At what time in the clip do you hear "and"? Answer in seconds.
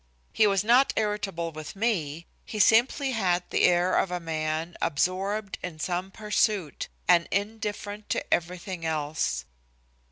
7.07-7.27